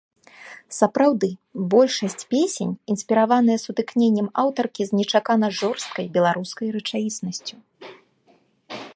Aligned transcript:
Сапраўды, 0.77 1.27
большасць 1.73 2.25
песень 2.33 2.71
інспіраваныя 2.93 3.57
сутыкненнем 3.65 4.27
аўтаркі 4.43 4.83
з 4.89 4.99
нечакана 5.01 5.47
жорсткай 5.59 6.05
беларускай 6.15 6.67
рэчаіснасцю. 6.77 7.55